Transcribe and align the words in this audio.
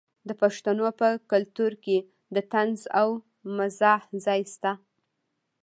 د 0.27 0.29
پښتنو 0.41 0.85
په 0.99 1.07
کلتور 1.31 1.71
کې 1.83 1.97
د 2.35 2.37
طنز 2.51 2.81
او 2.99 3.09
مزاح 3.57 4.01
ځای 4.25 4.41
شته. 4.53 4.71